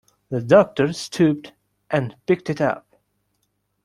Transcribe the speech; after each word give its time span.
The 0.31 0.41
Doctor 0.41 0.93
stooped 0.93 1.53
and 1.91 2.15
picked 2.25 2.49
it 2.49 2.59
up. 2.59 2.87